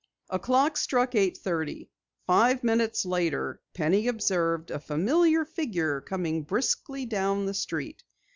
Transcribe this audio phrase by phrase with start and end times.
[0.31, 1.91] A clock struck eight thirty.
[2.25, 8.03] Five minutes later Penny observed a familiar figure coming briskly down the street.